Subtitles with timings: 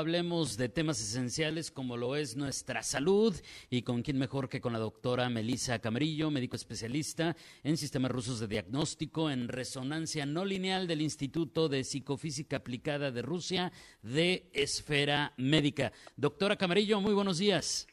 [0.00, 3.36] Hablemos de temas esenciales como lo es nuestra salud
[3.68, 8.40] y con quién mejor que con la doctora Melissa Camarillo, médico especialista en sistemas rusos
[8.40, 15.34] de diagnóstico en resonancia no lineal del Instituto de Psicofísica Aplicada de Rusia de Esfera
[15.36, 15.92] Médica.
[16.16, 17.86] Doctora Camarillo, muy buenos días.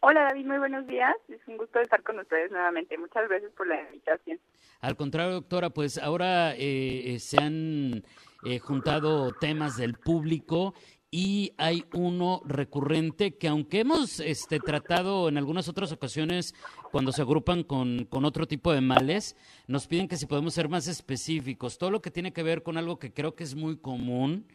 [0.00, 1.14] Hola David, muy buenos días.
[1.28, 2.96] Es un gusto estar con ustedes nuevamente.
[2.96, 4.40] Muchas gracias por la invitación.
[4.80, 8.04] Al contrario, doctora, pues ahora eh, eh, se han
[8.44, 10.74] eh, juntado temas del público
[11.10, 16.54] y hay uno recurrente que aunque hemos este, tratado en algunas otras ocasiones
[16.90, 20.68] cuando se agrupan con, con, otro tipo de males, nos piden que si podemos ser
[20.68, 21.78] más específicos.
[21.78, 24.46] Todo lo que tiene que ver con algo que creo que es muy común,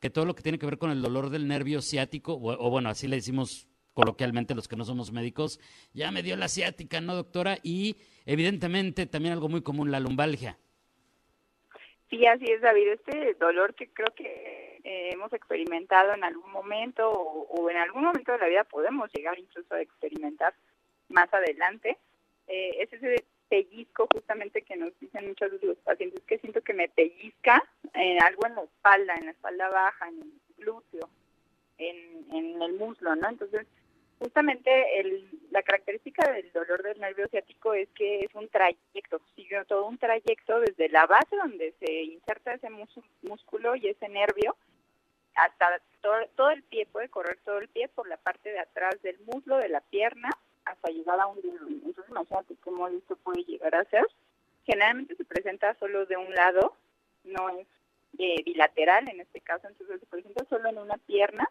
[0.00, 2.70] que todo lo que tiene que ver con el dolor del nervio ciático, o, o
[2.70, 5.60] bueno, así le decimos coloquialmente los que no somos médicos,
[5.92, 7.58] ya me dio la ciática, ¿no, doctora?
[7.62, 10.58] Y evidentemente también algo muy común, la lumbalgia.
[12.08, 12.88] Sí, así es, David.
[12.88, 18.32] Este dolor que creo que eh, hemos experimentado en algún momento o, en algún momento
[18.32, 20.54] de la vida podemos llegar incluso a experimentar
[21.08, 21.98] más adelante,
[22.46, 26.72] eh, es ese pellizco justamente que nos dicen muchos de los pacientes que siento que
[26.72, 27.62] me pellizca
[27.94, 31.08] en algo en la espalda, en la espalda baja, en el glúteo,
[31.78, 33.28] en, en el muslo, ¿no?
[33.28, 33.66] Entonces,
[34.20, 39.64] justamente el, la característica del dolor del nervio ciático es que es un trayecto, sigue
[39.64, 42.68] todo un trayecto desde la base donde se inserta ese
[43.22, 44.56] músculo y ese nervio
[45.44, 49.00] hasta todo, todo, el pie, puede correr todo el pie por la parte de atrás
[49.02, 50.30] del muslo, de la pierna,
[50.64, 51.66] hasta llegar a un dedo.
[51.68, 54.06] Entonces imagínate cómo esto puede llegar a ser.
[54.64, 56.76] Generalmente se presenta solo de un lado,
[57.24, 57.66] no es
[58.18, 61.48] eh, bilateral en este caso, entonces se presenta solo en una pierna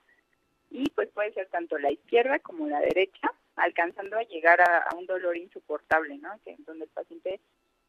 [0.70, 5.06] y pues puede ser tanto la izquierda como la derecha, alcanzando a llegar a, un
[5.06, 6.30] dolor insoportable, ¿no?
[6.44, 7.40] Que donde el paciente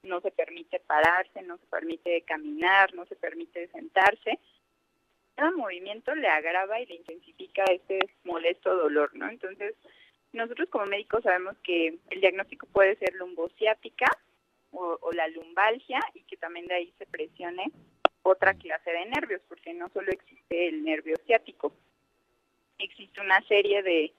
[0.03, 4.39] no se permite pararse, no se permite caminar, no se permite sentarse.
[5.41, 9.27] Cada movimiento le agrava y le intensifica este molesto dolor, ¿no?
[9.27, 9.75] Entonces,
[10.35, 14.05] nosotros como médicos sabemos que el diagnóstico puede ser lumbociática
[14.71, 17.73] o, la lumbalgia y que también de ahí se presione
[18.23, 21.73] otra clase de nervios, porque no solo existe el nervio ciático
[22.79, 24.13] existe una serie de,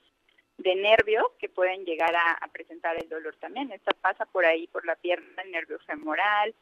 [0.57, 3.71] de nervios que pueden llegar a, presentar el dolor también.
[3.71, 6.55] Esta pasa por ahí, por la pierna, el nervio femoral,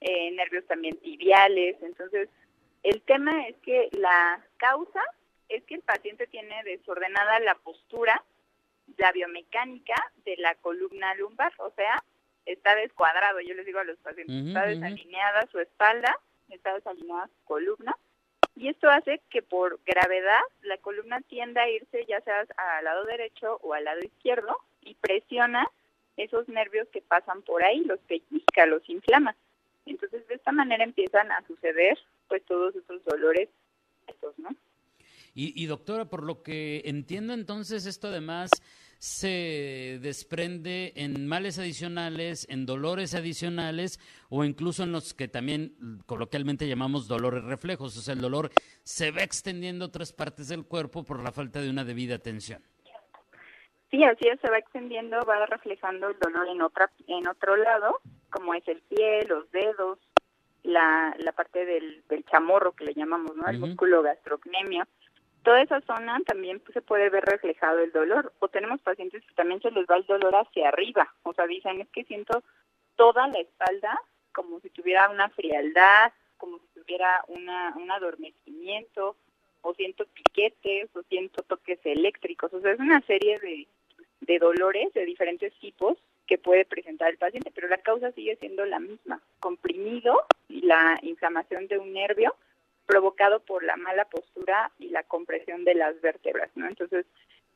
[0.00, 1.76] eh, nervios también tibiales.
[1.80, 2.28] Entonces,
[2.82, 5.02] el tema es que la causa
[5.48, 8.22] es que el paciente tiene desordenada la postura,
[8.96, 12.02] la biomecánica de la columna lumbar, o sea,
[12.46, 13.40] está descuadrado.
[13.40, 16.16] Yo les digo a los pacientes, está desalineada su espalda,
[16.48, 17.96] está desalineada su columna
[18.56, 23.04] y esto hace que por gravedad la columna tienda a irse ya sea al lado
[23.04, 25.66] derecho o al lado izquierdo y presiona
[26.16, 29.34] esos nervios que pasan por ahí, los pellizca, los inflama.
[29.86, 31.98] Entonces de esta manera empiezan a suceder
[32.30, 33.50] pues todos esos dolores
[34.06, 34.48] estos, ¿no?
[35.34, 38.50] Y, y doctora, por lo que entiendo entonces esto además
[39.00, 43.98] se desprende en males adicionales, en dolores adicionales
[44.28, 45.74] o incluso en los que también
[46.04, 47.96] coloquialmente llamamos dolores reflejos.
[47.96, 48.50] O sea, el dolor
[48.82, 52.62] se va extendiendo a otras partes del cuerpo por la falta de una debida atención.
[53.90, 58.00] Sí, así es, se va extendiendo, va reflejando el dolor en otra en otro lado,
[58.30, 59.98] como es el pie, los dedos,
[60.62, 63.48] la, la parte del, del chamorro que le llamamos, ¿no?
[63.48, 64.86] El músculo gastrocnemio
[65.42, 68.32] toda esa zona también se puede ver reflejado el dolor.
[68.40, 71.12] O tenemos pacientes que también se les va el dolor hacia arriba.
[71.22, 72.42] O sea, dicen, es que siento
[72.96, 74.00] toda la espalda
[74.32, 79.16] como si tuviera una frialdad, como si tuviera una, un adormecimiento,
[79.62, 82.52] o siento piquetes, o siento toques eléctricos.
[82.54, 83.66] O sea, es una serie de,
[84.20, 85.98] de dolores de diferentes tipos
[86.30, 90.96] que puede presentar el paciente, pero la causa sigue siendo la misma, comprimido y la
[91.02, 92.36] inflamación de un nervio
[92.86, 96.68] provocado por la mala postura y la compresión de las vértebras, ¿no?
[96.68, 97.04] Entonces,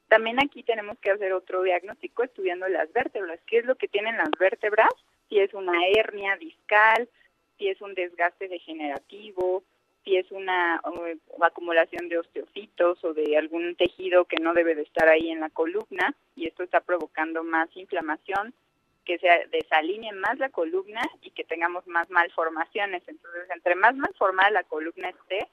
[0.08, 4.16] también aquí tenemos que hacer otro diagnóstico estudiando las vértebras, qué es lo que tienen
[4.16, 4.90] las vértebras,
[5.28, 7.08] si es una hernia discal,
[7.56, 9.62] si es un desgaste degenerativo,
[10.02, 10.82] si es una
[11.40, 15.50] acumulación de osteofitos o de algún tejido que no debe de estar ahí en la
[15.50, 18.52] columna y esto está provocando más inflamación
[19.04, 23.02] que se desalinee más la columna y que tengamos más malformaciones.
[23.06, 25.48] Entonces, entre más malformada la columna esté,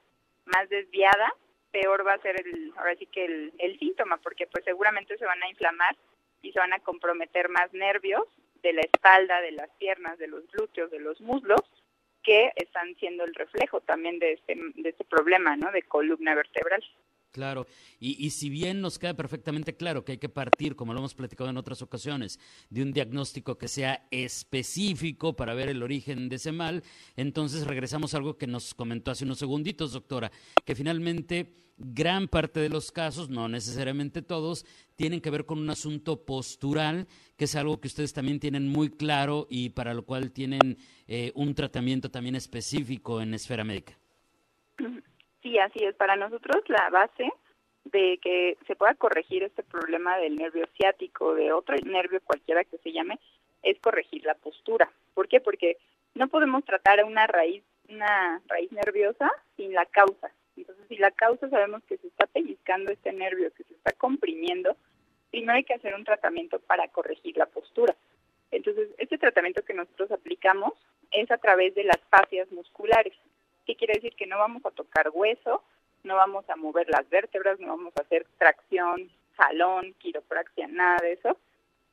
[0.46, 1.34] más desviada,
[1.72, 5.26] peor va a ser el, ahora sí que el, el síntoma, porque pues seguramente se
[5.26, 5.96] van a inflamar
[6.42, 8.24] y se van a comprometer más nervios
[8.62, 11.62] de la espalda, de las piernas, de los glúteos, de los muslos,
[12.24, 15.72] que están siendo el reflejo también de este, de este problema, ¿no?
[15.72, 16.84] De columna vertebral.
[17.32, 17.66] Claro,
[17.98, 21.50] y, si bien nos queda perfectamente claro que hay que partir, como lo hemos platicado
[21.50, 22.40] en otras ocasiones,
[22.70, 26.84] de un diagnóstico que sea específico para ver el origen de ese mal,
[27.16, 30.30] entonces regresamos a algo que nos comentó hace unos segunditos, doctora,
[30.66, 34.66] que finalmente gran parte de los casos, no necesariamente todos,
[34.98, 37.08] tienen que ver con un asunto postural,
[37.38, 41.32] que es algo que ustedes también tienen muy claro y para lo cual tienen eh,
[41.34, 43.98] un tratamiento también específico en esfera médica.
[45.42, 45.96] Sí, así es.
[45.96, 47.32] Para nosotros la base
[47.86, 52.78] de que se pueda corregir este problema del nervio ciático, de otro nervio cualquiera que
[52.78, 53.20] se llame,
[53.64, 54.92] es corregir la postura.
[55.14, 55.40] ¿Por qué?
[55.40, 55.78] Porque
[56.14, 60.32] no podemos tratar una raíz, una raíz nerviosa sin la causa.
[60.56, 64.76] Entonces, si la causa sabemos que se está pellizcando este nervio, que se está comprimiendo,
[65.32, 67.96] primero hay que hacer un tratamiento para corregir la postura.
[68.52, 70.74] Entonces, este tratamiento que nosotros aplicamos
[71.12, 73.14] es a través de las fascias musculares.
[73.72, 74.14] ¿Qué quiere decir?
[74.18, 75.64] Que no vamos a tocar hueso,
[76.04, 81.14] no vamos a mover las vértebras, no vamos a hacer tracción, jalón, quiropraxia, nada de
[81.14, 81.38] eso.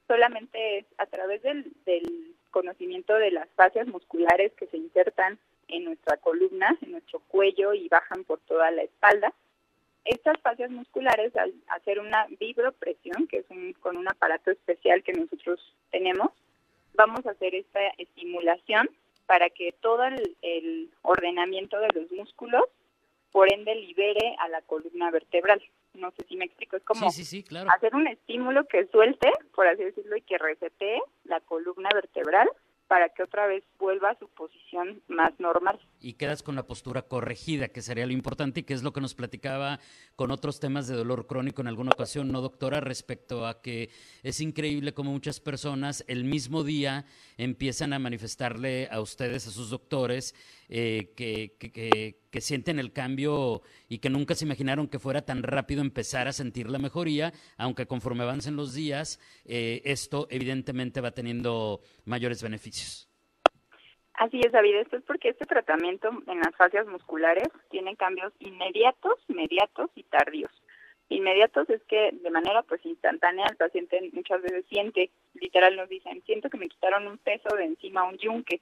[0.09, 5.39] Solamente es a través del, del conocimiento de las fascias musculares que se insertan
[5.69, 9.33] en nuestra columna, en nuestro cuello y bajan por toda la espalda.
[10.05, 15.13] Estas fascias musculares, al hacer una vibropresión, que es un, con un aparato especial que
[15.13, 15.61] nosotros
[15.93, 16.33] tenemos,
[16.95, 18.91] vamos a hacer esta estimulación
[19.29, 22.65] para que todo el, ordenamiento de los músculos,
[23.31, 25.63] por ende, libere a la columna vertebral.
[25.93, 30.17] No sé si me explico, es como hacer un estímulo que suelte, por así decirlo,
[30.17, 32.49] y que resete la columna vertebral
[32.89, 35.79] para que otra vez vuelva a su posición más normal.
[36.01, 39.03] Y quedas con la postura corregida, que sería lo importante y que es lo que
[39.03, 39.79] nos platicaba
[40.17, 42.81] con otros temas de dolor crónico en alguna ocasión, ¿no, doctora?
[42.81, 43.91] Respecto a que
[44.23, 47.05] es increíble cómo muchas personas el mismo día
[47.37, 50.35] empiezan a manifestarle a ustedes, a sus doctores,
[50.71, 55.43] eh, que, que, que, sienten el cambio y que nunca se imaginaron que fuera tan
[55.43, 61.11] rápido empezar a sentir la mejoría, aunque conforme avancen los días, eh, esto evidentemente va
[61.11, 63.09] teniendo mayores beneficios.
[64.15, 64.77] Así es, David.
[64.77, 70.51] Esto es porque este tratamiento en las fascias musculares tiene cambios inmediatos, mediatos y tardíos.
[71.09, 76.23] Inmediatos es que de manera pues instantánea el paciente muchas veces siente, literal nos dicen,
[76.27, 78.61] siento que me quitaron un peso de encima, un yunque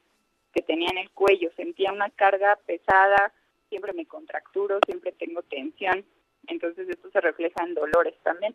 [0.54, 3.32] que tenía en el cuello, sentía una carga pesada,
[3.76, 6.02] siempre me contracturo, siempre tengo tensión,
[6.46, 8.54] entonces esto se refleja en dolores también.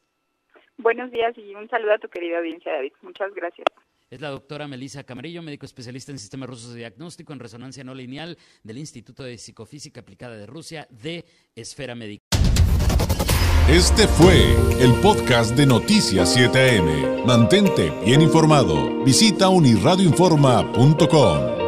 [0.82, 2.92] Buenos días y un saludo a tu querida audiencia, David.
[3.02, 3.66] Muchas gracias.
[4.10, 7.94] Es la doctora Melissa Camarillo, médico especialista en sistemas rusos de diagnóstico en resonancia no
[7.94, 12.24] lineal del Instituto de Psicofísica Aplicada de Rusia de Esfera Médica.
[13.68, 14.34] Este fue
[14.82, 17.24] el podcast de Noticias 7am.
[17.24, 19.04] Mantente bien informado.
[19.04, 21.59] Visita unirradioinforma.com.